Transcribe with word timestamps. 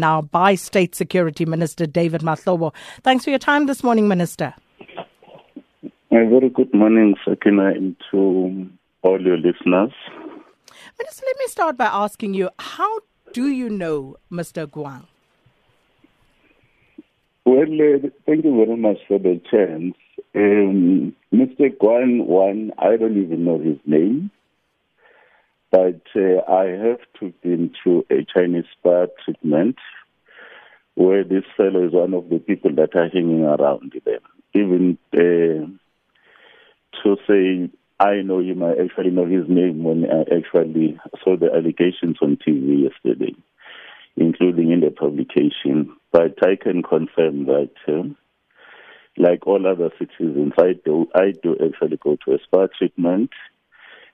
now 0.00 0.22
by 0.22 0.54
State 0.54 0.94
Security 0.94 1.44
Minister 1.44 1.86
David 1.86 2.22
Mahlobo. 2.22 2.74
Thanks 3.02 3.24
for 3.24 3.30
your 3.30 3.38
time 3.38 3.66
this 3.66 3.82
morning, 3.82 4.08
Minister. 4.08 4.54
A 6.10 6.26
very 6.26 6.48
good 6.48 6.72
morning, 6.72 7.14
Sakina, 7.24 7.66
and 7.66 7.96
to 8.10 8.68
all 9.02 9.20
your 9.20 9.36
listeners. 9.36 9.92
Minister, 10.98 11.24
let 11.26 11.36
me 11.38 11.46
start 11.46 11.76
by 11.76 11.86
asking 11.86 12.34
you 12.34 12.50
how 12.58 13.00
do 13.32 13.48
you 13.48 13.68
know 13.68 14.16
Mr. 14.32 14.70
Gwang? 14.70 15.06
Well, 17.44 17.62
uh, 17.62 18.08
thank 18.26 18.44
you 18.44 18.56
very 18.64 18.76
much 18.76 18.98
for 19.06 19.18
the 19.18 19.40
chance. 19.50 19.94
Um, 20.34 21.14
Mr. 21.32 21.70
Guan, 21.76 22.26
one, 22.26 22.72
I 22.78 22.96
don't 22.96 23.16
even 23.16 23.44
know 23.44 23.58
his 23.58 23.78
name. 23.86 24.30
But 25.70 26.00
uh, 26.16 26.50
I 26.50 26.66
have 26.66 27.00
took 27.20 27.34
him 27.42 27.72
to 27.84 28.04
a 28.10 28.24
Chinese 28.24 28.64
spa 28.78 29.06
treatment 29.24 29.76
where 30.94 31.24
this 31.24 31.44
fellow 31.56 31.86
is 31.86 31.92
one 31.92 32.14
of 32.14 32.28
the 32.28 32.38
people 32.38 32.74
that 32.74 32.96
are 32.96 33.08
hanging 33.08 33.44
around 33.44 33.92
there. 34.04 34.18
Even 34.54 34.98
uh, 35.12 35.68
to 37.02 37.16
say 37.28 37.70
I 38.00 38.22
know 38.22 38.40
him, 38.40 38.62
I 38.62 38.72
actually 38.82 39.10
know 39.10 39.26
his 39.26 39.48
name 39.48 39.82
when 39.82 40.04
I 40.04 40.22
actually 40.34 40.98
saw 41.22 41.36
the 41.36 41.52
allegations 41.52 42.16
on 42.22 42.36
TV 42.36 42.84
yesterday, 42.90 43.34
including 44.16 44.70
in 44.72 44.80
the 44.80 44.90
publication. 44.90 45.96
But 46.12 46.42
I 46.42 46.56
can 46.56 46.82
confirm 46.82 47.46
that, 47.46 47.70
uh, 47.86 48.14
like 49.16 49.46
all 49.46 49.66
other 49.66 49.90
citizens, 49.98 50.52
I 50.58 50.74
do 50.84 51.08
I 51.14 51.32
do 51.42 51.56
actually 51.64 51.98
go 51.98 52.16
to 52.24 52.34
a 52.34 52.38
spa 52.44 52.68
treatment 52.78 53.30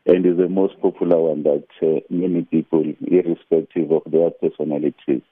and 0.07 0.27
is 0.27 0.37
the 0.37 0.49
most 0.49 0.81
popular 0.81 1.19
one 1.19 1.43
that 1.45 1.67
uh, 1.83 2.01
many 2.11 2.43
people, 2.43 2.85
irrespective 3.07 3.91
of 3.91 4.03
their 4.07 4.31
personalities, 4.31 5.23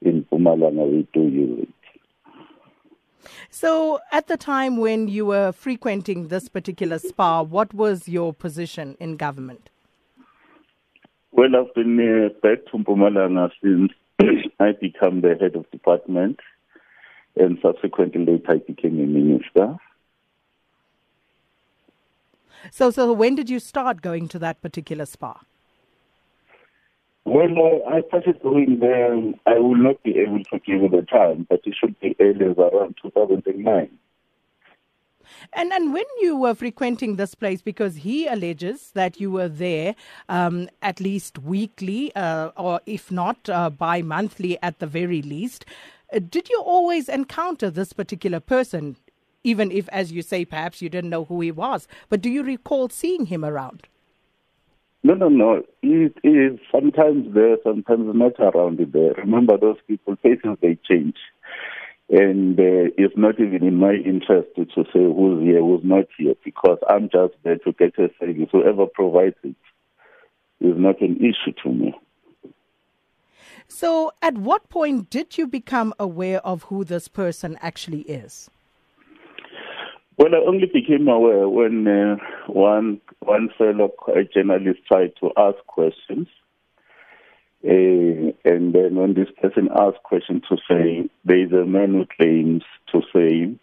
in 0.00 0.24
Mpumalanga, 0.24 0.90
we 0.90 1.08
do 1.12 1.22
use 1.22 1.60
it. 1.62 1.68
So, 3.50 4.00
at 4.12 4.26
the 4.26 4.36
time 4.36 4.76
when 4.76 5.08
you 5.08 5.26
were 5.26 5.52
frequenting 5.52 6.28
this 6.28 6.48
particular 6.48 6.98
spa, 6.98 7.42
what 7.42 7.72
was 7.72 8.08
your 8.08 8.34
position 8.34 8.96
in 9.00 9.16
government? 9.16 9.70
Well, 11.32 11.56
I've 11.56 11.74
been 11.74 11.98
uh, 11.98 12.28
back 12.42 12.66
to 12.70 12.78
Mpumalanga 12.78 13.50
since 13.62 13.92
I 14.60 14.72
became 14.72 15.20
the 15.20 15.36
head 15.40 15.56
of 15.56 15.70
department, 15.70 16.40
and 17.36 17.58
subsequently 17.62 18.24
later 18.24 18.52
I 18.52 18.58
became 18.58 19.00
a 19.00 19.06
minister. 19.06 19.76
So, 22.70 22.90
so 22.90 23.12
when 23.12 23.34
did 23.34 23.50
you 23.50 23.60
start 23.60 24.02
going 24.02 24.28
to 24.28 24.38
that 24.40 24.60
particular 24.62 25.06
spa? 25.06 25.40
Well, 27.24 27.48
uh, 27.58 27.88
I 27.88 28.02
started 28.08 28.42
going 28.42 28.80
there. 28.80 29.14
I 29.46 29.58
will 29.58 29.76
not 29.76 30.02
be 30.02 30.18
able 30.18 30.44
to 30.44 30.58
give 30.58 30.82
you 30.82 30.88
the 30.88 31.02
time, 31.02 31.46
but 31.48 31.60
it 31.64 31.74
should 31.78 31.98
be 32.00 32.14
early 32.20 32.46
around 32.46 32.96
2009. 33.02 33.98
And 35.54 35.72
and 35.72 35.92
when 35.92 36.04
you 36.20 36.36
were 36.36 36.54
frequenting 36.54 37.16
this 37.16 37.34
place, 37.34 37.62
because 37.62 37.96
he 37.96 38.26
alleges 38.26 38.90
that 38.92 39.20
you 39.20 39.30
were 39.30 39.48
there 39.48 39.94
um, 40.28 40.68
at 40.82 41.00
least 41.00 41.38
weekly, 41.38 42.14
uh, 42.14 42.50
or 42.56 42.80
if 42.86 43.10
not 43.10 43.48
uh, 43.48 43.70
bi-monthly 43.70 44.58
at 44.62 44.78
the 44.78 44.86
very 44.86 45.22
least, 45.22 45.64
uh, 46.12 46.18
did 46.18 46.48
you 46.50 46.60
always 46.60 47.08
encounter 47.08 47.70
this 47.70 47.92
particular 47.92 48.40
person? 48.40 48.96
Even 49.44 49.70
if, 49.70 49.88
as 49.90 50.10
you 50.10 50.22
say, 50.22 50.44
perhaps 50.44 50.82
you 50.82 50.88
didn't 50.88 51.10
know 51.10 51.26
who 51.26 51.40
he 51.40 51.52
was. 51.52 51.86
But 52.08 52.22
do 52.22 52.30
you 52.30 52.42
recall 52.42 52.88
seeing 52.88 53.26
him 53.26 53.44
around? 53.44 53.86
No, 55.02 55.12
no, 55.12 55.28
no. 55.28 55.62
He 55.82 56.08
is 56.26 56.58
sometimes 56.72 57.34
there, 57.34 57.58
sometimes 57.62 58.06
not 58.14 58.40
around 58.40 58.78
there. 58.78 59.12
Remember, 59.18 59.58
those 59.58 59.76
people, 59.86 60.16
faces, 60.22 60.56
they 60.62 60.78
change. 60.88 61.16
And 62.08 62.58
uh, 62.58 62.92
it's 62.96 63.16
not 63.16 63.38
even 63.38 63.66
in 63.66 63.76
my 63.76 63.92
interest 63.92 64.48
to, 64.56 64.64
to 64.64 64.84
say 64.92 65.04
who's 65.04 65.42
here, 65.42 65.60
who's 65.60 65.84
not 65.84 66.06
here, 66.18 66.34
because 66.42 66.78
I'm 66.88 67.10
just 67.10 67.34
there 67.44 67.58
to 67.58 67.72
get 67.72 67.98
a 67.98 68.10
service. 68.18 68.48
Whoever 68.50 68.86
provides 68.86 69.36
it 69.42 69.56
is 70.60 70.74
not 70.76 71.00
an 71.02 71.16
issue 71.18 71.52
to 71.62 71.68
me. 71.70 71.94
So, 73.68 74.12
at 74.22 74.36
what 74.38 74.68
point 74.68 75.10
did 75.10 75.38
you 75.38 75.46
become 75.46 75.94
aware 75.98 76.40
of 76.46 76.64
who 76.64 76.84
this 76.84 77.08
person 77.08 77.58
actually 77.60 78.02
is? 78.02 78.50
Well, 80.16 80.34
I 80.34 80.46
only 80.46 80.66
became 80.72 81.08
aware 81.08 81.48
when 81.48 81.88
uh, 81.88 82.16
one 82.46 83.00
one 83.18 83.48
fellow 83.58 83.92
journalist 84.32 84.80
tried 84.86 85.12
to 85.20 85.30
ask 85.36 85.56
questions, 85.66 86.28
uh, 87.64 88.30
and 88.44 88.72
then 88.72 88.94
when 88.94 89.14
this 89.14 89.28
person 89.42 89.68
asked 89.74 90.04
questions 90.04 90.42
to 90.48 90.56
say 90.68 91.10
there 91.24 91.44
is 91.44 91.50
a 91.50 91.66
man 91.66 91.94
who 91.94 92.06
claims 92.16 92.62
to 92.92 93.00
say 93.12 93.56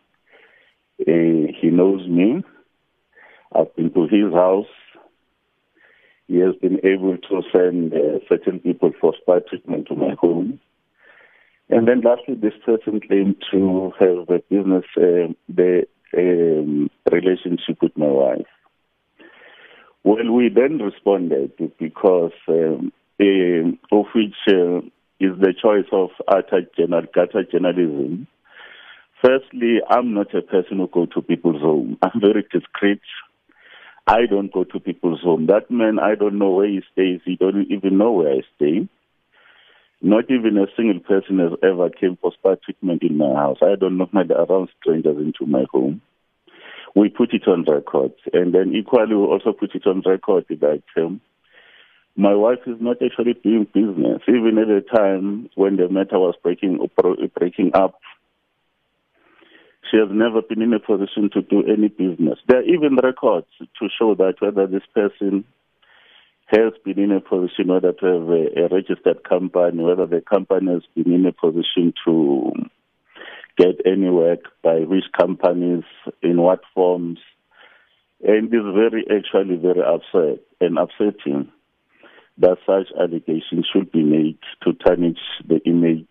uh, 1.07 1.53
he 1.61 1.69
knows 1.69 2.05
me. 2.09 2.43
I've 3.55 3.73
been 3.77 3.93
to 3.93 4.07
his 4.07 4.33
house. 4.33 4.65
He 6.27 6.37
has 6.39 6.55
been 6.61 6.79
able 6.85 7.17
to 7.17 7.41
send 7.53 7.93
uh, 7.93 8.19
certain 8.27 8.59
people 8.59 8.91
for 8.99 9.13
spa 9.21 9.39
treatment 9.39 9.87
to 9.87 9.95
my 9.95 10.15
home. 10.19 10.59
And 11.69 11.87
then 11.87 12.01
lastly, 12.01 12.35
this 12.35 12.53
person 12.65 12.99
claimed 12.99 13.41
to 13.51 13.93
have 13.99 14.29
a 14.29 14.39
business, 14.49 14.83
uh, 14.97 15.31
the 15.47 15.87
relationship 17.31 17.81
with 17.81 17.97
my 17.97 18.07
wife. 18.07 18.47
Well, 20.03 20.31
we 20.31 20.49
then 20.49 20.79
responded 20.79 21.51
because 21.79 22.31
um, 22.47 22.91
uh, 23.19 23.95
of 23.95 24.05
which 24.15 24.35
uh, 24.47 24.79
is 25.19 25.39
the 25.39 25.53
choice 25.61 25.85
of 25.91 26.09
utter 26.27 26.61
general, 26.75 27.05
gutter 27.13 27.43
journalism. 27.43 28.27
Firstly, 29.23 29.77
I'm 29.87 30.15
not 30.15 30.33
a 30.33 30.41
person 30.41 30.77
who 30.77 30.87
go 30.87 31.05
to 31.05 31.21
people's 31.21 31.61
home. 31.61 31.97
I'm 32.01 32.19
very 32.19 32.43
discreet. 32.51 33.01
I 34.07 34.25
don't 34.27 34.51
go 34.51 34.63
to 34.63 34.79
people's 34.79 35.21
home. 35.21 35.45
That 35.45 35.69
man, 35.69 35.99
I 35.99 36.15
don't 36.15 36.39
know 36.39 36.49
where 36.49 36.67
he 36.67 36.81
stays. 36.91 37.21
He 37.23 37.35
don't 37.35 37.67
even 37.69 37.99
know 37.99 38.11
where 38.11 38.33
I 38.33 38.41
stay. 38.55 38.89
Not 40.01 40.23
even 40.31 40.57
a 40.57 40.65
single 40.75 40.99
person 40.99 41.37
has 41.37 41.51
ever 41.61 41.91
came 41.91 42.17
for 42.19 42.31
spa 42.33 42.55
treatment 42.65 43.03
in 43.03 43.17
my 43.17 43.35
house. 43.35 43.59
I 43.61 43.75
don't 43.79 43.97
know 43.99 44.09
around 44.13 44.69
strangers 44.81 45.17
into 45.17 45.45
my 45.45 45.65
home. 45.71 46.01
We 46.95 47.09
put 47.09 47.33
it 47.33 47.47
on 47.47 47.63
record, 47.63 48.13
and 48.33 48.53
then 48.53 48.73
equally 48.75 49.15
we 49.15 49.23
also 49.23 49.53
put 49.53 49.73
it 49.75 49.87
on 49.87 50.01
record 50.05 50.45
that 50.49 50.83
um, 50.97 51.21
my 52.15 52.35
wife 52.35 52.59
is 52.67 52.77
not 52.81 52.97
actually 53.01 53.33
doing 53.33 53.65
business. 53.73 54.21
Even 54.27 54.57
at 54.57 54.67
the 54.67 54.83
time 54.93 55.49
when 55.55 55.77
the 55.77 55.87
matter 55.87 56.19
was 56.19 56.35
breaking 56.43 56.79
breaking 57.33 57.71
up, 57.73 57.99
she 59.89 59.97
has 59.97 60.09
never 60.11 60.41
been 60.41 60.61
in 60.61 60.73
a 60.73 60.79
position 60.79 61.29
to 61.33 61.41
do 61.41 61.63
any 61.63 61.87
business. 61.87 62.39
There 62.47 62.59
are 62.59 62.63
even 62.63 62.97
records 63.01 63.47
to 63.59 63.89
show 63.97 64.15
that 64.15 64.35
whether 64.39 64.67
this 64.67 64.83
person 64.93 65.45
has 66.47 66.73
been 66.83 66.99
in 66.99 67.11
a 67.11 67.21
position 67.21 67.67
whether 67.67 67.93
to 67.93 68.05
have 68.05 68.29
a, 68.29 68.65
a 68.65 68.67
registered 68.75 69.23
company, 69.23 69.81
whether 69.81 70.05
the 70.05 70.21
company 70.21 70.73
has 70.73 70.83
been 70.95 71.13
in 71.13 71.25
a 71.25 71.31
position 71.31 71.93
to 72.05 72.51
get 73.61 73.85
any 73.85 74.09
work 74.09 74.39
by 74.63 74.79
which 74.79 75.05
companies, 75.17 75.83
in 76.21 76.41
what 76.41 76.61
forms. 76.73 77.19
And 78.23 78.53
it's 78.53 78.75
very, 78.75 79.05
actually 79.05 79.57
very 79.57 79.81
upset 79.81 80.43
and 80.59 80.77
upsetting 80.77 81.51
that 82.37 82.57
such 82.65 82.87
allegations 82.99 83.67
should 83.71 83.91
be 83.91 84.03
made 84.03 84.37
to 84.63 84.73
tarnish 84.73 85.19
the 85.47 85.59
image 85.65 86.05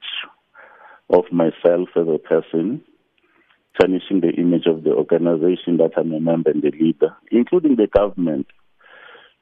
of 1.08 1.24
myself 1.32 1.88
as 1.96 2.06
a 2.06 2.18
person, 2.18 2.82
tarnishing 3.80 4.20
the 4.20 4.30
image 4.38 4.66
of 4.66 4.84
the 4.84 4.90
organization 4.90 5.78
that 5.78 5.92
I'm 5.96 6.12
a 6.12 6.20
member 6.20 6.50
and 6.50 6.62
the 6.62 6.70
leader, 6.70 7.16
including 7.30 7.76
the 7.76 7.86
government 7.86 8.46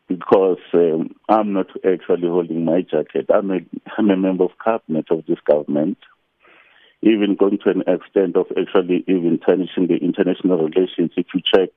because 0.09 0.59
um, 0.73 1.15
I'm 1.29 1.53
not 1.53 1.67
actually 1.85 2.29
holding 2.29 2.65
my 2.65 2.81
jacket. 2.81 3.27
I'm 3.33 3.51
a, 3.51 3.59
I'm 3.99 4.11
a 4.11 4.17
member 4.17 4.45
of 4.45 4.53
cabinet 4.65 5.07
of 5.11 5.27
this 5.27 5.39
government, 5.47 5.99
even 7.03 7.37
going 7.37 7.59
to 7.59 7.71
an 7.71 7.83
extent 7.87 8.37
of 8.37 8.47
actually 8.59 9.05
even 9.07 9.39
tarnishing 9.45 9.87
the 9.87 9.97
international 9.97 10.59
relations. 10.59 11.13
If 11.17 11.27
you 11.35 11.41
check 11.45 11.71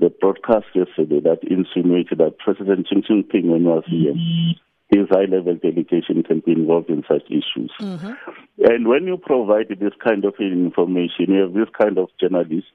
the 0.00 0.08
broadcast 0.08 0.66
yesterday 0.74 1.20
that 1.20 1.44
insinuated 1.44 2.18
that 2.18 2.38
President 2.38 2.88
Xi 2.88 3.02
Jinping, 3.02 3.46
when 3.46 3.60
he 3.60 3.66
was 3.66 3.84
here, 3.86 4.14
his 4.88 5.08
high-level 5.08 5.56
delegation 5.56 6.22
can 6.22 6.40
be 6.40 6.52
involved 6.52 6.90
in 6.90 7.04
such 7.08 7.24
issues. 7.26 7.72
Mm-hmm. 7.80 8.12
And 8.64 8.88
when 8.88 9.06
you 9.06 9.16
provide 9.16 9.68
this 9.68 9.92
kind 10.02 10.24
of 10.24 10.34
information, 10.38 11.26
you 11.28 11.40
have 11.40 11.54
this 11.54 11.68
kind 11.78 11.98
of 11.98 12.08
journalists 12.20 12.70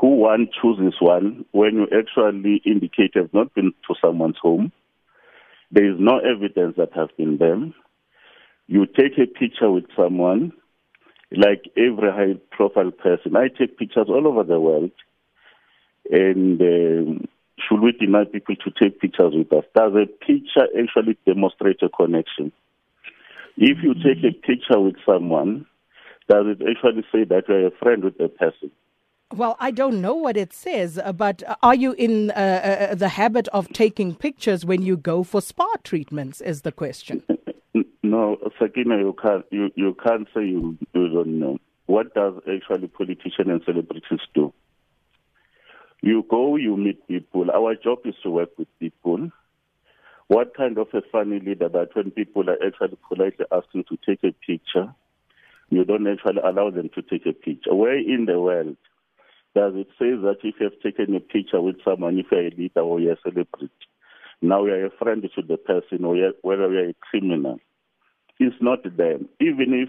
who 0.00 0.16
one 0.16 0.48
chooses 0.60 0.94
one 1.00 1.44
when 1.52 1.74
you 1.74 1.86
actually 1.98 2.60
indicate 2.66 3.12
have 3.14 3.32
not 3.32 3.54
been 3.54 3.72
to 3.88 3.94
someone's 4.04 4.36
home. 4.40 4.72
There 5.70 5.90
is 5.90 5.96
no 5.98 6.18
evidence 6.18 6.76
that 6.76 6.92
has 6.94 7.08
been 7.16 7.38
there. 7.38 7.56
You 8.68 8.86
take 8.86 9.18
a 9.18 9.26
picture 9.26 9.70
with 9.70 9.84
someone, 9.96 10.52
like 11.30 11.64
every 11.76 12.10
high 12.10 12.40
profile 12.50 12.90
person. 12.90 13.36
I 13.36 13.48
take 13.48 13.78
pictures 13.78 14.06
all 14.08 14.26
over 14.26 14.42
the 14.42 14.58
world. 14.60 14.90
And 16.10 16.60
um, 16.60 17.28
should 17.58 17.80
we 17.80 17.92
deny 17.92 18.24
people 18.24 18.56
to 18.56 18.70
take 18.70 19.00
pictures 19.00 19.34
with 19.34 19.52
us? 19.52 19.64
Does 19.74 19.92
a 19.94 20.06
picture 20.06 20.66
actually 20.78 21.16
demonstrate 21.26 21.82
a 21.82 21.88
connection? 21.88 22.52
If 23.56 23.78
you 23.82 23.94
take 23.94 24.22
a 24.24 24.32
picture 24.46 24.80
with 24.80 24.96
someone, 25.06 25.66
does 26.28 26.46
it 26.46 26.62
actually 26.68 27.04
say 27.12 27.24
that 27.24 27.44
you're 27.48 27.68
a 27.68 27.70
friend 27.82 28.04
with 28.04 28.18
the 28.18 28.28
person? 28.28 28.70
Well, 29.34 29.56
I 29.58 29.72
don't 29.72 30.00
know 30.00 30.14
what 30.14 30.36
it 30.36 30.52
says, 30.52 30.98
uh, 30.98 31.12
but 31.12 31.42
are 31.62 31.74
you 31.74 31.92
in 31.92 32.30
uh, 32.30 32.88
uh, 32.90 32.94
the 32.94 33.08
habit 33.08 33.48
of 33.48 33.68
taking 33.72 34.14
pictures 34.14 34.64
when 34.64 34.82
you 34.82 34.96
go 34.96 35.24
for 35.24 35.40
spa 35.40 35.66
treatments? 35.82 36.40
Is 36.40 36.62
the 36.62 36.72
question. 36.72 37.24
No, 38.06 38.36
Sakina, 38.60 38.98
you 38.98 39.16
can't. 39.20 39.44
You, 39.50 39.70
you 39.74 39.96
can't 40.00 40.28
say 40.32 40.42
you, 40.44 40.78
you 40.94 41.08
don't 41.08 41.40
know. 41.40 41.58
What 41.86 42.14
does 42.14 42.34
actually 42.48 42.86
politicians 42.86 43.48
and 43.48 43.62
celebrities 43.64 44.20
do? 44.32 44.52
You 46.02 46.24
go, 46.30 46.54
you 46.54 46.76
meet 46.76 47.08
people. 47.08 47.50
Our 47.50 47.74
job 47.74 47.98
is 48.04 48.14
to 48.22 48.30
work 48.30 48.50
with 48.56 48.68
people. 48.78 49.30
What 50.28 50.56
kind 50.56 50.78
of 50.78 50.86
a 50.94 51.02
funny 51.10 51.40
leader 51.40 51.68
that 51.68 51.96
when 51.96 52.12
people 52.12 52.48
are 52.48 52.58
actually 52.64 52.96
politely 53.08 53.46
asking 53.50 53.84
to 53.88 53.98
take 54.06 54.22
a 54.22 54.30
picture, 54.46 54.94
you 55.70 55.84
don't 55.84 56.06
actually 56.06 56.42
allow 56.44 56.70
them 56.70 56.90
to 56.94 57.02
take 57.02 57.26
a 57.26 57.32
picture? 57.32 57.74
Where 57.74 57.98
in 57.98 58.26
the 58.26 58.38
world 58.40 58.76
does 59.56 59.72
it 59.74 59.88
say 59.98 60.10
that 60.10 60.36
if 60.44 60.54
you 60.60 60.70
have 60.70 60.80
taken 60.80 61.16
a 61.16 61.20
picture 61.20 61.60
with 61.60 61.82
someone, 61.84 62.18
if 62.20 62.26
you're 62.30 62.46
a 62.46 62.50
leader 62.50 62.80
or 62.82 63.00
you're 63.00 63.14
a 63.14 63.20
celebrity, 63.22 63.70
now 64.42 64.64
you're 64.64 64.86
a 64.86 64.90
friend 64.90 65.28
to 65.34 65.42
the 65.42 65.56
person 65.56 66.04
or 66.04 66.14
whether 66.42 66.70
you're 66.70 66.90
a 66.90 66.94
criminal? 67.10 67.58
It's 68.38 68.56
not 68.60 68.82
them. 68.84 69.28
Even 69.40 69.72
if 69.72 69.88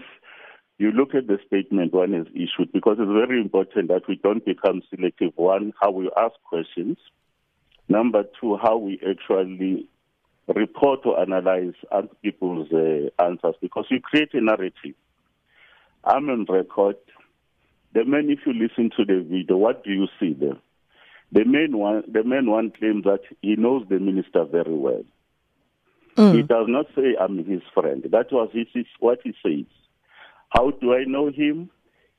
you 0.78 0.92
look 0.92 1.14
at 1.14 1.26
the 1.26 1.38
statement 1.46 1.92
one 1.92 2.14
is 2.14 2.26
issued 2.34 2.72
because 2.72 2.96
it's 2.98 3.10
very 3.10 3.40
important 3.40 3.88
that 3.88 4.08
we 4.08 4.16
don't 4.16 4.44
become 4.44 4.82
selective. 4.94 5.32
One, 5.36 5.72
how 5.80 5.90
we 5.90 6.10
ask 6.16 6.34
questions. 6.48 6.98
Number 7.88 8.24
two, 8.40 8.56
how 8.56 8.76
we 8.76 9.00
actually 9.08 9.88
report 10.54 11.00
or 11.04 11.20
analyze 11.20 11.74
people's 12.22 12.70
uh, 12.72 13.22
answers 13.22 13.54
because 13.60 13.86
you 13.90 14.00
create 14.00 14.32
a 14.34 14.40
narrative. 14.40 14.94
I'm 16.04 16.30
on 16.30 16.46
record. 16.48 16.96
The 17.94 18.04
man, 18.04 18.30
if 18.30 18.40
you 18.46 18.52
listen 18.52 18.90
to 18.96 19.04
the 19.04 19.26
video, 19.28 19.56
what 19.56 19.84
do 19.84 19.90
you 19.90 20.06
see 20.20 20.34
there? 20.34 20.58
The 21.32 21.44
main 21.44 21.76
one, 21.76 22.04
the 22.10 22.24
main 22.24 22.50
one 22.50 22.70
claims 22.70 23.04
that 23.04 23.20
he 23.42 23.56
knows 23.56 23.84
the 23.88 23.98
minister 23.98 24.44
very 24.44 24.74
well. 24.74 25.04
Mm. 26.18 26.34
He 26.34 26.42
does 26.42 26.66
not 26.66 26.86
say 26.96 27.14
I'm 27.18 27.44
his 27.44 27.62
friend. 27.72 28.04
That 28.10 28.32
was 28.32 28.50
his, 28.52 28.86
what 28.98 29.20
he 29.22 29.32
says. 29.40 29.66
How 30.48 30.72
do 30.72 30.92
I 30.92 31.04
know 31.04 31.30
him? 31.30 31.70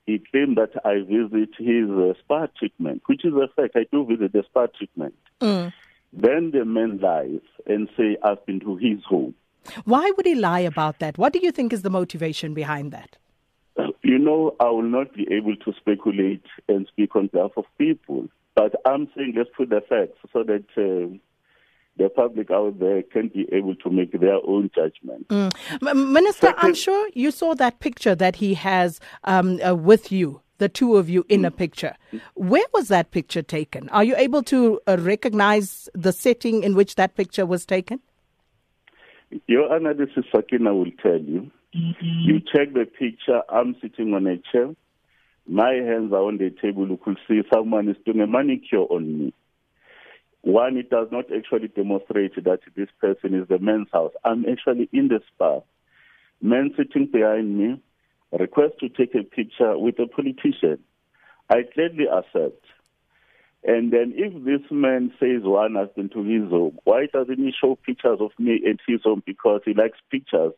He 0.06 0.20
claimed 0.32 0.58
that 0.58 0.72
I 0.86 1.02
visit 1.02 1.50
his 1.58 1.90
uh, 1.90 2.14
spa 2.20 2.48
treatment, 2.58 3.02
which 3.08 3.26
is 3.26 3.34
a 3.34 3.50
fact. 3.56 3.76
I 3.76 3.86
do 3.92 4.06
visit 4.06 4.32
the 4.32 4.44
spa 4.44 4.68
treatment. 4.68 5.16
Mm. 5.42 5.74
Then 6.14 6.52
the 6.52 6.64
man 6.64 7.00
lies 7.00 7.42
and 7.68 7.90
say 7.98 8.18
I've 8.24 8.44
been 8.46 8.62
to 8.62 8.78
his 8.78 9.04
home. 9.04 9.36
Why 9.84 10.12
would 10.16 10.26
he 10.26 10.34
lie 10.34 10.62
about 10.62 11.00
that? 11.00 11.18
What 11.18 11.34
do 11.34 11.40
you 11.40 11.52
think 11.52 11.74
is 11.74 11.82
the 11.82 11.90
motivation 11.90 12.54
behind 12.54 12.92
that? 12.94 13.18
You 14.02 14.18
know, 14.18 14.56
I 14.60 14.70
will 14.70 14.82
not 14.82 15.14
be 15.14 15.28
able 15.32 15.56
to 15.58 15.74
speculate 15.74 16.46
and 16.68 16.88
speak 16.88 17.16
on 17.16 17.28
behalf 17.28 17.52
of 17.58 17.66
people, 17.78 18.30
but 18.56 18.76
I'm 18.86 19.10
saying 19.16 19.34
let's 19.38 19.50
put 19.56 19.70
the 19.70 19.82
facts 19.82 20.18
so 20.34 20.44
that 20.44 20.66
uh, 20.78 21.16
the 22.00 22.10
public 22.10 22.50
out 22.50 22.80
there 22.80 23.04
can't 23.04 23.32
be 23.32 23.48
able 23.52 23.76
to 23.76 23.90
make 23.90 24.18
their 24.20 24.40
own 24.48 24.72
judgment. 24.74 25.28
Mm. 25.28 25.52
Minister, 26.12 26.48
Second, 26.48 26.60
I'm 26.66 26.74
sure 26.74 27.10
you 27.14 27.30
saw 27.30 27.54
that 27.56 27.80
picture 27.80 28.16
that 28.16 28.38
he 28.38 28.56
has 28.56 29.00
um, 29.26 29.60
uh, 29.62 29.76
with 29.76 30.12
you, 30.12 30.42
the 30.58 30.70
two 30.70 30.96
of 30.96 31.10
you 31.10 31.26
in 31.30 31.42
mm. 31.42 31.48
a 31.48 31.52
picture. 31.52 31.96
Where 32.34 32.66
was 32.74 32.88
that 32.88 33.12
picture 33.12 33.42
taken? 33.42 33.90
Are 33.90 34.04
you 34.04 34.16
able 34.16 34.42
to 34.44 34.80
uh, 34.88 34.98
recognize 35.00 35.90
the 35.94 36.12
setting 36.12 36.64
in 36.64 36.74
which 36.74 36.96
that 36.96 37.16
picture 37.16 37.46
was 37.46 37.66
taken? 37.66 38.00
Your 39.48 39.76
analysis, 39.76 40.26
Sakina, 40.34 40.74
will 40.74 40.92
tell 41.04 41.20
you. 41.20 41.52
Mm-hmm. 41.76 42.02
You 42.02 42.40
check 42.40 42.74
the 42.74 42.86
picture, 42.86 43.44
I'm 43.50 43.76
sitting 43.80 44.14
on 44.14 44.26
a 44.26 44.38
chair. 44.52 44.74
My 45.48 45.74
hands 45.74 46.14
are 46.14 46.24
on 46.24 46.38
the 46.38 46.50
table. 46.50 46.88
You 46.88 46.98
could 46.98 47.18
see 47.28 47.42
someone 47.54 47.90
is 47.90 47.98
doing 48.06 48.22
a 48.22 48.28
manicure 48.28 48.80
on 48.80 49.20
me. 49.20 49.34
One, 50.42 50.78
it 50.78 50.90
does 50.90 51.08
not 51.12 51.26
actually 51.36 51.68
demonstrate 51.68 52.36
that 52.44 52.62
this 52.76 52.90
person 53.00 53.36
is 53.36 53.48
the 53.48 53.60
man's 53.60 53.90
house. 53.92 54.14
I'm 54.24 54.46
actually 54.46 54.90
in 54.94 55.10
the 55.10 55.20
spa. 55.34 55.60
Man 56.42 56.74
sitting 56.78 57.08
behind 57.12 57.58
me, 57.58 57.82
request 58.32 58.76
to 58.80 58.90
take 58.90 59.16
a 59.16 59.24
picture 59.24 59.78
with 59.78 60.00
a 60.00 60.08
politician. 60.08 60.80
I 61.50 61.64
gladly 61.76 62.06
accept. 62.08 62.64
And 63.64 63.92
then 63.92 64.14
if 64.16 64.34
this 64.46 64.66
man 64.72 65.12
says 65.20 65.42
one 65.44 65.76
has 65.76 65.90
been 65.96 66.10
to 66.10 66.24
his 66.24 66.50
home, 66.50 66.80
why 66.86 67.08
doesn't 67.12 67.38
he 67.38 67.52
show 67.60 67.78
pictures 67.86 68.20
of 68.22 68.32
me 68.40 68.62
at 68.70 68.78
his 68.88 69.02
home? 69.04 69.22
Because 69.26 69.62
he 69.66 69.74
likes 69.74 69.98
pictures. 70.10 70.54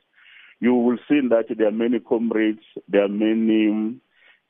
You 0.59 0.75
will 0.75 0.97
see 1.09 1.21
that 1.29 1.45
there 1.57 1.67
are 1.67 1.71
many 1.71 1.99
comrades, 1.99 2.61
there 2.87 3.05
are 3.05 3.07
many 3.07 3.99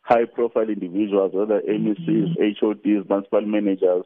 high 0.01 0.25
profile 0.25 0.69
individuals, 0.69 1.33
other 1.33 1.61
MECs, 1.61 2.35
mm-hmm. 2.35 2.65
HODs, 2.65 3.07
municipal 3.07 3.41
managers, 3.41 4.05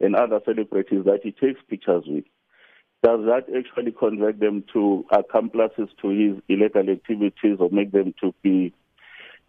and 0.00 0.16
other 0.16 0.40
celebrities 0.44 1.04
that 1.04 1.20
he 1.22 1.32
takes 1.32 1.60
pictures 1.68 2.04
with, 2.06 2.24
does 3.02 3.20
that 3.26 3.44
actually 3.54 3.92
convert 3.92 4.40
them 4.40 4.64
to 4.72 5.04
accomplices 5.10 5.88
to 6.00 6.08
his 6.08 6.42
illegal 6.48 6.88
activities 6.88 7.58
or 7.60 7.68
make 7.70 7.92
them 7.92 8.14
to 8.20 8.34
be 8.42 8.72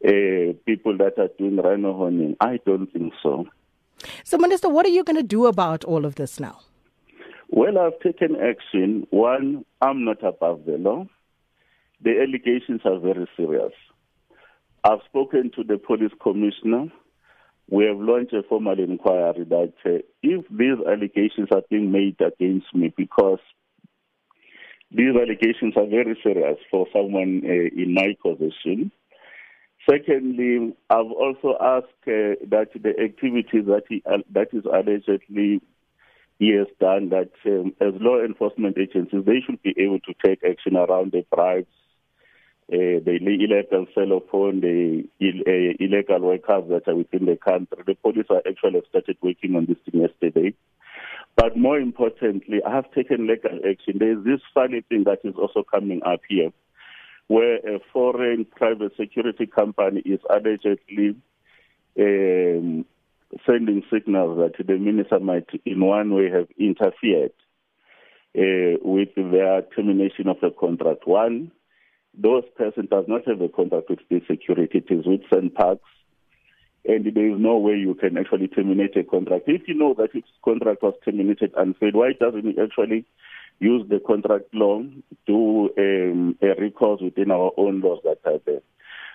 uh, 0.05 0.53
people 0.65 0.97
that 0.97 1.13
are 1.17 1.29
doing 1.37 1.55
rhino 1.57 1.97
hunting? 1.97 2.35
I 2.41 2.59
don't 2.65 2.91
think 2.91 3.13
so. 3.23 3.45
So, 4.23 4.37
Minister, 4.37 4.67
what 4.67 4.85
are 4.85 4.89
you 4.89 5.03
going 5.03 5.15
to 5.15 5.23
do 5.23 5.45
about 5.45 5.85
all 5.85 6.05
of 6.05 6.15
this 6.15 6.39
now? 6.39 6.59
Well, 7.49 7.77
I've 7.79 7.99
taken 8.01 8.35
action. 8.35 9.07
One, 9.11 9.63
I'm 9.81 10.03
not 10.03 10.23
above 10.23 10.65
the 10.65 10.77
law. 10.77 11.05
The 12.01 12.11
allegations 12.21 12.81
are 12.83 12.99
very 12.99 13.27
serious. 13.37 13.71
I've 14.83 14.99
spoken 15.05 15.49
to 15.55 15.63
the 15.63 15.77
police 15.77 16.11
commissioner 16.21 16.91
we 17.69 17.85
have 17.85 17.97
launched 17.97 18.33
a 18.33 18.43
formal 18.43 18.77
inquiry 18.79 19.43
that 19.49 19.73
uh, 19.85 20.01
if 20.21 20.45
these 20.49 20.77
allegations 20.85 21.49
are 21.51 21.63
being 21.69 21.91
made 21.91 22.19
against 22.21 22.73
me, 22.73 22.93
because 22.95 23.39
these 24.91 25.15
allegations 25.15 25.75
are 25.75 25.87
very 25.87 26.17
serious 26.21 26.57
for 26.69 26.85
someone 26.93 27.41
uh, 27.43 27.81
in 27.81 27.93
my 27.93 28.15
position. 28.21 28.91
Secondly, 29.89 30.75
I've 30.89 31.11
also 31.11 31.57
asked 31.59 32.07
uh, 32.07 32.37
that 32.49 32.69
the 32.73 32.93
activities 33.03 33.65
that 33.67 33.83
he, 33.89 34.01
uh, 34.05 34.17
that 34.31 34.47
is 34.53 34.63
allegedly 34.65 35.61
he 36.39 36.49
has 36.51 36.67
done, 36.79 37.09
that 37.09 37.31
um, 37.45 37.73
as 37.79 37.93
law 38.01 38.19
enforcement 38.19 38.77
agencies, 38.77 39.23
they 39.25 39.41
should 39.45 39.61
be 39.63 39.73
able 39.77 39.99
to 40.01 40.13
take 40.23 40.43
action 40.43 40.75
around 40.75 41.13
the 41.13 41.25
bribes 41.31 41.67
uh, 42.73 42.99
the 43.05 43.19
illegal 43.21 43.85
of 44.17 44.23
phone, 44.31 44.61
the 44.61 45.03
Ill, 45.19 45.41
uh, 45.47 45.73
illegal 45.79 46.19
workers 46.19 46.63
that 46.69 46.87
are 46.87 46.95
within 46.95 47.25
the 47.25 47.37
country. 47.37 47.83
The 47.85 47.95
police 47.95 48.25
are 48.29 48.41
actually 48.47 48.81
started 48.89 49.17
working 49.21 49.55
on 49.55 49.67
this 49.67 49.77
thing 49.85 50.01
yesterday. 50.01 50.55
But 51.35 51.57
more 51.57 51.77
importantly, 51.77 52.61
I 52.65 52.73
have 52.73 52.91
taken 52.91 53.27
legal 53.27 53.59
action. 53.69 53.99
There 53.99 54.17
is 54.17 54.23
this 54.23 54.41
funny 54.53 54.81
thing 54.81 55.03
that 55.03 55.19
is 55.23 55.35
also 55.35 55.63
coming 55.63 56.01
up 56.03 56.21
here, 56.27 56.51
where 57.27 57.57
a 57.57 57.79
foreign 57.93 58.45
private 58.45 58.93
security 58.97 59.45
company 59.45 60.01
is 60.01 60.21
allegedly 60.29 61.15
um, 61.99 62.85
sending 63.45 63.83
signals 63.91 64.39
that 64.39 64.65
the 64.65 64.77
minister 64.77 65.19
might, 65.19 65.49
in 65.65 65.85
one 65.85 66.15
way, 66.15 66.31
have 66.31 66.47
interfered 66.57 67.33
uh, 68.35 68.79
with 68.81 69.09
their 69.15 69.61
termination 69.75 70.29
of 70.29 70.37
the 70.41 70.49
contract. 70.49 71.05
One, 71.05 71.51
those 72.17 72.43
person 72.55 72.87
does 72.89 73.05
not 73.07 73.27
have 73.27 73.41
a 73.41 73.49
contract 73.49 73.89
with 73.89 73.99
state 74.05 74.23
security. 74.29 74.79
It 74.79 74.93
is 74.93 75.05
with 75.05 75.21
SANParks, 75.31 75.79
and 76.85 77.05
there 77.13 77.29
is 77.29 77.39
no 77.39 77.57
way 77.57 77.73
you 77.73 77.95
can 77.95 78.17
actually 78.17 78.47
terminate 78.47 78.95
a 78.95 79.03
contract. 79.03 79.45
If 79.47 79.67
you 79.67 79.73
know 79.73 79.93
that 79.95 80.15
its 80.15 80.27
contract 80.43 80.83
was 80.83 80.93
terminated 81.03 81.53
unfair, 81.57 81.91
why 81.91 82.13
doesn't 82.19 82.45
it 82.45 82.59
actually 82.59 83.05
use 83.59 83.87
the 83.89 83.99
contract 83.99 84.53
law, 84.53 84.83
do 85.25 85.69
um, 85.77 86.37
a 86.41 86.59
recourse 86.59 87.01
within 87.01 87.31
our 87.31 87.51
own 87.57 87.81
laws 87.81 87.99
that 88.03 88.19
are 88.25 88.39
there? 88.45 88.61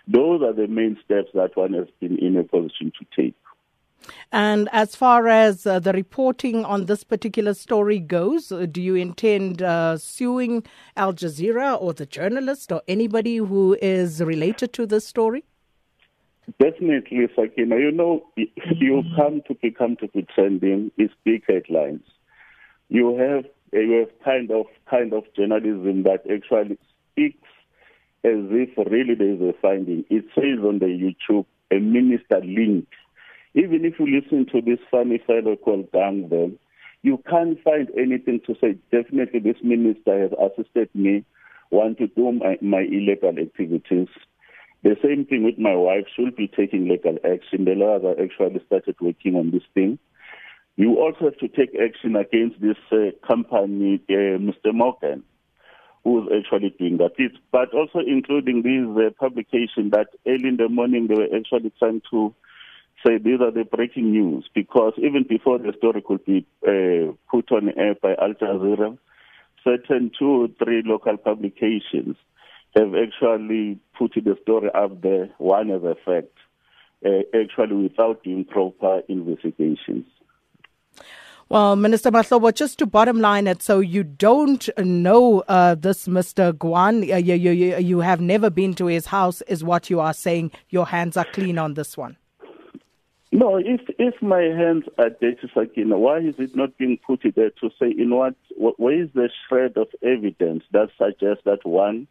Those 0.09 0.43
are 0.43 0.53
the 0.53 0.67
main 0.67 0.97
steps 1.05 1.29
that 1.35 1.57
one 1.57 1.75
has 1.75 1.87
been 2.01 2.19
in 2.19 2.37
a 2.37 2.45
position 2.45 2.93
to 2.99 3.07
take. 3.15 3.37
And 4.33 4.69
as 4.73 4.95
far 4.95 5.29
as 5.29 5.67
uh, 5.67 5.79
the 5.79 5.93
reporting 5.93 6.65
on 6.65 6.87
this 6.87 7.05
particular 7.05 7.55
story 7.55 7.99
goes, 7.99 8.53
uh, 8.53 8.67
do 8.71 8.81
you 8.81 8.95
intend 8.95 9.63
uh, 9.63 9.99
suing 9.99 10.65
Al 10.97 11.13
Jazeera 11.13 11.81
or 11.81 11.93
the 11.93 12.07
journalist 12.07 12.73
or 12.73 12.83
anybody 12.89 13.37
who 13.37 13.77
is 13.83 14.23
related 14.23 14.73
to 14.75 14.87
this 14.87 15.07
story? 15.07 15.45
Definitely, 16.59 17.29
Sakina. 17.37 17.77
You 17.77 17.93
know, 17.93 18.27
you 18.37 19.03
come 19.17 19.43
to 19.47 19.55
become 19.55 19.97
to 19.97 20.09
be 20.09 20.27
trending 20.35 20.91
is 20.97 21.11
big 21.25 21.45
headlines. 21.49 22.03
You 22.89 23.17
have 23.17 23.45
you 23.73 24.01
have 24.01 24.25
kind 24.25 24.51
of 24.51 24.67
kind 24.89 25.13
of 25.13 25.25
journalism 25.37 26.03
that 26.05 26.25
actually 26.29 26.79
speaks 27.13 27.47
as 28.25 28.33
if 28.51 28.77
really 28.91 29.15
there 29.15 29.35
is 29.35 29.41
a 29.41 29.55
finding. 29.63 30.05
It 30.11 30.25
says 30.35 30.59
on 30.65 30.81
the 30.81 30.87
YouTube 30.87 31.47
a 31.71 31.79
minister 31.79 32.41
linked 32.41 32.95
even 33.55 33.85
if 33.85 33.99
you 33.99 34.07
listen 34.07 34.47
to 34.53 34.61
this 34.61 34.79
funny 34.91 35.21
fellow 35.27 35.57
called 35.57 35.91
Gang, 35.93 36.59
you 37.03 37.23
can't 37.29 37.61
find 37.63 37.89
anything 37.99 38.41
to 38.47 38.55
say, 38.61 38.77
definitely 38.93 39.41
this 39.41 39.57
minister 39.63 40.23
has 40.23 40.31
assisted 40.33 40.89
me 40.95 41.25
want 41.71 41.99
to 41.99 42.09
do 42.09 42.33
my, 42.33 42.59
my 42.61 42.81
illegal 42.81 43.31
activities. 43.31 44.09
The 44.83 44.97
same 45.03 45.25
thing 45.27 45.45
with 45.45 45.59
my 45.59 45.75
wife. 45.75 46.05
She'll 46.15 46.31
be 46.31 46.49
taking 46.49 46.89
legal 46.89 47.17
action. 47.25 47.65
The 47.65 47.73
lawyers 47.73 48.03
are 48.05 48.23
actually 48.23 48.65
started 48.67 48.97
working 49.01 49.37
on 49.37 49.51
this 49.51 49.63
thing. 49.75 49.99
You 50.77 50.99
also 50.99 51.27
have 51.27 51.37
to 51.39 51.49
take 51.49 51.77
action 51.79 52.17
against 52.17 52.61
this 52.61 52.79
uh, 52.91 53.11
company, 53.27 54.03
uh, 54.09 54.39
Mr. 54.41 54.73
Morgan, 54.73 55.23
who's 56.05 56.29
actually 56.35 56.75
doing 56.79 56.97
that. 56.99 57.13
It's, 57.19 57.37
but 57.53 57.75
also 57.75 57.99
including 57.99 58.63
these 58.63 58.89
uh, 58.97 59.11
publications 59.19 59.91
that 59.93 60.09
early 60.27 60.49
in 60.49 60.57
the 60.57 60.69
morning 60.69 61.07
they 61.07 61.15
were 61.15 61.37
actually 61.37 61.73
trying 61.79 62.01
to 62.11 62.35
say 63.05 63.19
these 63.19 63.41
are 63.41 63.51
the 63.51 63.65
breaking 63.65 64.13
news 64.13 64.49
because 64.55 64.93
even 64.99 65.25
before 65.29 65.59
the 65.59 65.73
story 65.79 66.03
could 66.07 66.25
be 66.25 66.47
uh, 66.67 67.13
put 67.31 67.51
on 67.53 67.71
air 67.77 67.95
by 68.01 68.15
Al 68.21 68.35
Jazeera, 68.35 68.99
certain 69.65 70.11
two 70.19 70.29
or 70.29 70.49
three 70.63 70.83
local 70.85 71.17
publications 71.17 72.17
have 72.77 72.95
actually 72.95 73.79
put 73.99 74.13
the 74.15 74.37
story 74.43 74.71
up 74.75 75.01
there, 75.03 75.31
one 75.39 75.71
as 75.71 75.83
a 75.83 75.97
fact, 76.05 76.33
uh, 77.05 77.23
actually 77.35 77.75
without 77.75 78.23
doing 78.23 78.45
proper 78.45 79.03
investigations. 79.09 80.07
Well, 81.49 81.75
Minister 81.75 82.13
Mahlobo, 82.13 82.55
just 82.55 82.79
to 82.79 82.87
bottom 82.87 83.21
line 83.21 83.49
it, 83.49 83.61
so 83.61 83.81
you 83.81 84.05
don't 84.05 84.69
know 84.79 85.41
uh, 85.49 85.75
this 85.75 86.07
Mr. 86.07 86.53
Guan. 86.53 87.13
uh, 87.13 87.17
you, 87.17 87.35
you, 87.35 87.77
you 87.77 88.01
have 88.01 88.21
never 88.21 88.51
been 88.51 88.73
to 88.75 88.87
his 88.87 89.07
house, 89.07 89.41
is 89.49 89.65
what 89.65 89.91
you 89.91 89.99
are 89.99 90.15
saying. 90.15 90.53
Your 90.69 90.87
hands 90.87 91.17
are 91.17 91.25
clean 91.25 91.59
on 91.59 91.75
this 91.75 91.97
one. 91.97 92.17
No, 93.33 93.59
if 93.59 93.81
if 93.99 94.21
my 94.21 94.43
hands 94.43 94.85
are 94.99 95.11
dirty, 95.11 95.49
Sakina, 95.55 95.97
why 95.97 96.19
is 96.19 96.35
it 96.39 96.57
not 96.57 96.77
being 96.79 96.99
put 97.07 97.23
there 97.37 97.51
to 97.61 97.71
say, 97.79 97.95
in 97.97 98.11
what, 98.11 98.35
where 98.57 99.03
is 99.03 99.09
the 99.15 99.31
shred 99.49 99.77
of 99.77 99.87
evidence 100.03 100.65
that 100.73 100.89
suggests 100.99 101.45
that 101.45 101.65
one, 101.65 102.09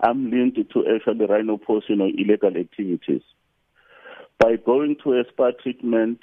I'm 0.00 0.30
linked 0.30 0.58
to 0.72 0.84
actually 0.94 1.26
rhino 1.26 1.56
poaching 1.56 2.00
or 2.00 2.08
illegal 2.08 2.56
activities? 2.56 3.22
By 4.38 4.54
going 4.56 4.96
to 5.02 5.14
a 5.14 5.24
spa 5.30 5.50
treatment, 5.60 6.20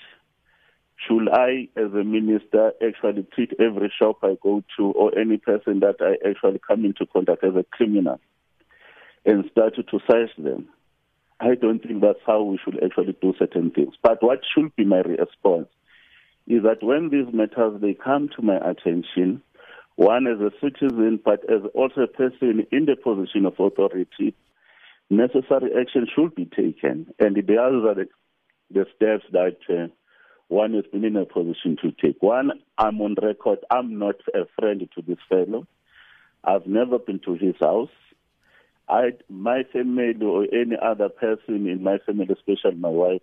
should 1.06 1.28
I, 1.30 1.68
as 1.76 1.92
a 1.94 2.04
minister, 2.06 2.72
actually 2.82 3.28
treat 3.34 3.52
every 3.60 3.92
shop 4.00 4.20
I 4.24 4.38
go 4.42 4.64
to 4.78 4.86
or 4.86 5.18
any 5.18 5.36
person 5.38 5.82
that 5.82 5.96
I 6.00 6.16
actually 6.28 6.62
come 6.66 6.86
into 6.86 7.06
contact 7.06 7.44
as 7.44 7.56
a 7.56 7.66
criminal 7.72 8.22
and 9.26 9.50
start 9.52 9.76
to 9.76 10.00
search 10.10 10.32
them? 10.38 10.70
I 11.40 11.56
don't 11.56 11.80
think 11.80 12.02
that's 12.02 12.20
how 12.26 12.44
we 12.44 12.60
should 12.64 12.84
actually 12.84 13.16
do 13.22 13.34
certain 13.40 13.72
things. 13.72 13.94
But 14.04 14.22
what 14.22 14.40
should 14.54 14.76
be 14.76 14.86
my 14.86 14.98
response 14.98 15.68
is 16.48 16.64
that 16.64 16.84
when 16.84 17.10
these 17.10 17.34
matters 17.34 17.80
they 17.82 17.94
come 17.94 18.30
to 18.36 18.42
my 18.42 18.58
attention, 18.58 19.42
one 19.96 20.28
as 20.28 20.40
a 20.40 20.52
citizen, 20.62 21.20
but 21.24 21.42
as 21.50 21.62
also 21.74 22.02
a 22.02 22.08
person 22.08 22.66
in 22.72 22.86
the 22.86 22.96
position 22.96 23.46
of 23.46 23.54
authority, 23.60 24.34
necessary 25.10 25.72
action 25.80 26.08
should 26.14 26.36
be 26.36 26.46
taken. 26.46 27.14
And 27.20 27.36
the 27.36 27.58
others 27.58 27.84
are 27.86 27.96
the, 27.96 28.08
the 28.72 28.86
steps 28.96 29.26
that 29.32 29.58
uh, 29.70 29.88
one 30.48 30.74
has 30.74 30.86
been 30.92 31.06
in 31.06 31.16
a 31.16 31.26
position 31.26 31.78
to 31.82 31.92
take. 31.92 32.22
One, 32.22 32.52
I'm 32.78 33.00
on 33.02 33.16
record, 33.22 33.60
I'm 33.70 34.00
not 34.00 34.16
a 34.34 34.46
friend 34.60 34.88
to 34.96 35.02
this 35.02 35.20
fellow. 35.30 35.68
I've 36.44 36.66
never 36.66 36.98
been 36.98 37.20
to 37.26 37.34
his 37.34 37.56
house. 37.60 37.90
I, 38.90 39.12
my 39.30 39.64
family 39.72 40.16
or 40.22 40.44
any 40.52 40.76
other 40.82 41.10
person 41.10 41.68
in 41.68 41.84
my 41.84 42.00
family, 42.06 42.28
especially 42.32 42.78
my 42.78 42.90
wife, 42.90 43.22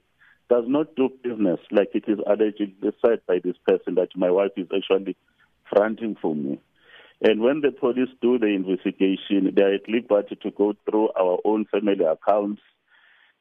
does 0.49 0.65
not 0.69 0.95
do 0.95 1.11
business 1.23 1.59
like 1.73 1.91
it 1.95 2.05
is 2.07 2.19
allegedly 2.25 2.93
said 3.05 3.21
by 3.27 3.41
this 3.43 3.57
person 3.67 3.97
that 3.97 4.09
my 4.15 4.31
wife 4.31 4.53
is 4.57 4.69
actually 4.75 5.17
fronting 5.69 6.17
for 6.23 6.35
me. 6.35 6.61
And 7.21 7.41
when 7.41 7.63
the 7.63 7.73
police 7.73 8.11
do 8.21 8.39
the 8.39 8.47
investigation, 8.47 9.53
they 9.55 9.63
are 9.63 9.75
at 9.75 9.89
liberty 9.89 10.37
to 10.43 10.51
go 10.51 10.75
through 10.89 11.11
our 11.19 11.39
own 11.45 11.65
family 11.65 12.05
accounts. 12.05 12.61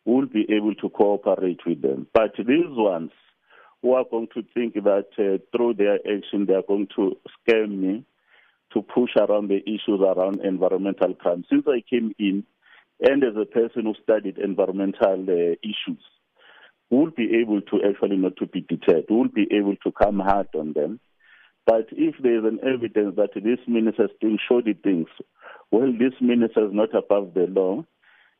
We'll 0.05 0.27
be 0.27 0.45
able 0.49 0.75
to 0.75 0.89
cooperate 0.89 1.59
with 1.65 1.81
them. 1.81 2.07
But 2.13 2.33
these 2.37 2.69
ones 2.69 3.11
who 3.81 3.93
are 3.93 4.05
going 4.09 4.29
to 4.33 4.43
think 4.53 4.73
that 4.75 5.07
uh, 5.19 5.37
through 5.55 5.75
their 5.75 5.95
action 5.95 6.45
they 6.47 6.53
are 6.53 6.63
going 6.67 6.87
to 6.95 7.17
scam 7.37 7.77
me, 7.77 8.05
to 8.75 8.81
push 8.81 9.11
around 9.17 9.47
the 9.47 9.61
issues 9.65 10.01
around 10.01 10.41
environmental 10.41 11.15
crime. 11.15 11.45
Since 11.49 11.65
I 11.67 11.81
came 11.89 12.13
in, 12.19 12.43
and 12.99 13.23
as 13.23 13.35
a 13.41 13.45
person 13.45 13.83
who 13.85 13.93
studied 14.03 14.37
environmental 14.37 15.25
uh, 15.27 15.55
issues, 15.63 16.03
we'll 16.89 17.11
be 17.11 17.39
able 17.41 17.61
to 17.61 17.79
actually 17.89 18.17
not 18.17 18.37
to 18.37 18.45
be 18.45 18.61
deterred. 18.61 19.05
We'll 19.09 19.29
be 19.29 19.47
able 19.51 19.75
to 19.77 19.91
come 19.91 20.19
hard 20.19 20.49
on 20.53 20.73
them. 20.73 20.99
But 21.65 21.87
if 21.91 22.15
there 22.21 22.37
is 22.39 22.45
an 22.45 22.59
evidence 22.61 23.15
that 23.15 23.31
this 23.33 23.59
minister 23.67 24.05
is 24.05 24.11
doing 24.21 24.37
shoddy 24.47 24.73
things, 24.73 25.07
well, 25.71 25.91
this 25.91 26.13
minister 26.21 26.67
is 26.67 26.73
not 26.73 26.93
above 26.93 27.33
the 27.33 27.47
law. 27.47 27.83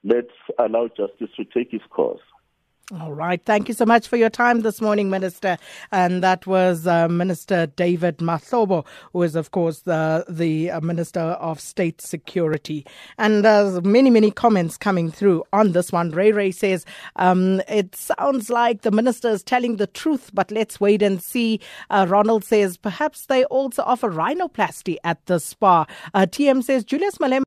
Let's 0.03 0.27
allow 0.59 0.87
justice 0.89 1.29
to 1.37 1.45
take 1.45 1.73
its 1.73 1.85
course. 1.89 2.21
All 2.91 3.13
right. 3.13 3.41
Thank 3.45 3.67
you 3.67 3.75
so 3.75 3.85
much 3.85 4.07
for 4.07 4.17
your 4.17 4.31
time 4.31 4.61
this 4.61 4.81
morning, 4.81 5.09
Minister. 5.11 5.57
And 5.91 6.23
that 6.23 6.47
was 6.47 6.87
uh, 6.87 7.07
Minister 7.07 7.67
David 7.67 8.17
Mahlobo, 8.17 8.85
who 9.13 9.23
is, 9.23 9.35
of 9.35 9.51
course, 9.51 9.81
the, 9.81 10.25
the 10.29 10.71
uh, 10.71 10.81
Minister 10.81 11.19
of 11.19 11.59
State 11.59 12.01
Security. 12.01 12.85
And 13.17 13.45
there's 13.45 13.83
many, 13.83 14.09
many 14.09 14.31
comments 14.31 14.77
coming 14.77 15.11
through 15.11 15.43
on 15.53 15.73
this 15.73 15.91
one. 15.91 16.11
Ray 16.11 16.31
Ray 16.31 16.51
says, 16.51 16.85
um, 17.17 17.61
it 17.67 17.95
sounds 17.95 18.49
like 18.49 18.81
the 18.81 18.91
minister 18.91 19.29
is 19.29 19.43
telling 19.43 19.75
the 19.75 19.87
truth, 19.87 20.31
but 20.33 20.49
let's 20.49 20.79
wait 20.79 21.01
and 21.03 21.21
see. 21.21 21.59
Uh, 21.89 22.07
Ronald 22.09 22.45
says, 22.45 22.77
perhaps 22.77 23.27
they 23.27 23.43
also 23.45 23.83
offer 23.83 24.09
rhinoplasty 24.09 24.97
at 25.03 25.25
the 25.27 25.39
spa. 25.39 25.85
Uh, 26.13 26.21
TM 26.21 26.63
says, 26.63 26.85
Julius 26.85 27.17
Malema 27.19 27.43